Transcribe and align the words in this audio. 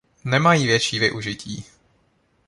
Nemají 0.23 0.65
větší 0.67 0.99
využití. 0.99 1.65